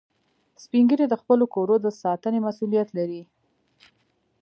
[0.63, 3.21] سپین ږیری د خپلو کورو د ساتنې مسئولیت لري